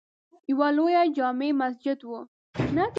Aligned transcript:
یوه 0.51 0.67
لویه 0.77 1.03
جامع 1.17 1.49
مسجد 1.61 1.99
وه. 2.09 2.21